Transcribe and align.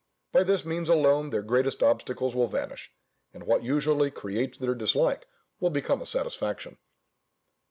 By 0.31 0.41
this 0.41 0.65
means 0.65 0.89
alone 0.89 1.29
their 1.29 1.43
greatest 1.43 1.83
obstacles 1.83 2.33
will 2.33 2.47
vanish; 2.47 2.91
and 3.35 3.43
what 3.43 3.61
usually 3.61 4.09
creates 4.09 4.57
their 4.57 4.73
dislike, 4.73 5.27
will 5.59 5.69
become 5.69 6.01
a 6.01 6.07
satisfaction. 6.07 6.79